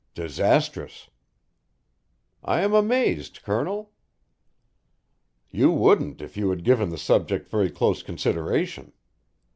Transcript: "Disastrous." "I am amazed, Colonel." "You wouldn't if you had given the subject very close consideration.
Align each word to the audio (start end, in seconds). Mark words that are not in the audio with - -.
"Disastrous." 0.15 1.11
"I 2.43 2.61
am 2.61 2.73
amazed, 2.73 3.43
Colonel." 3.43 3.91
"You 5.51 5.69
wouldn't 5.71 6.21
if 6.23 6.35
you 6.35 6.49
had 6.49 6.63
given 6.63 6.89
the 6.89 6.97
subject 6.97 7.47
very 7.47 7.69
close 7.69 8.01
consideration. 8.01 8.93